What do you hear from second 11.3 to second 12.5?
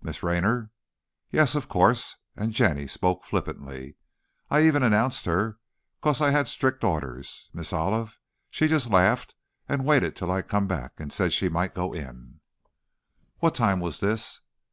she might go in."